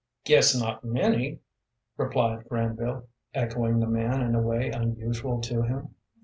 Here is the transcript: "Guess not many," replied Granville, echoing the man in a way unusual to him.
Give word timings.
"Guess 0.25 0.59
not 0.59 0.83
many," 0.83 1.41
replied 1.95 2.49
Granville, 2.49 3.05
echoing 3.35 3.77
the 3.79 3.85
man 3.87 4.19
in 4.23 4.33
a 4.33 4.41
way 4.41 4.71
unusual 4.71 5.39
to 5.41 5.61
him. 5.61 5.93